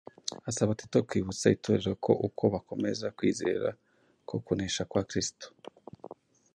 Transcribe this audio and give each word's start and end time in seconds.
Asaba 0.49 0.77
Tito 0.79 0.97
kwibutsa 1.07 1.53
itorero 1.55 1.91
ko 2.05 2.11
uko 2.27 2.43
bakomeza 2.53 3.05
kwizera 3.17 3.67
ko 4.27 4.35
kunesha 4.45 4.83
kwa 4.91 5.01
Kristo 5.09 5.45